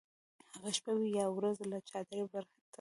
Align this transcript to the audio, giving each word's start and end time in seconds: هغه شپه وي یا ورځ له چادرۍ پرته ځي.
هغه 0.53 0.69
شپه 0.77 0.91
وي 0.97 1.09
یا 1.19 1.25
ورځ 1.37 1.57
له 1.71 1.77
چادرۍ 1.89 2.21
پرته 2.31 2.53
ځي. 2.61 2.67